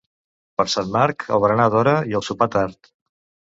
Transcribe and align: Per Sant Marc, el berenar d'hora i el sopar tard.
Per 0.61 0.65
Sant 0.75 0.89
Marc, 0.95 1.27
el 1.37 1.45
berenar 1.45 1.69
d'hora 1.77 1.95
i 2.15 2.19
el 2.23 2.27
sopar 2.31 2.51
tard. 2.59 2.93